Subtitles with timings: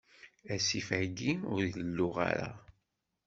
[0.53, 2.49] Asif-ayi ur iluɣ ara.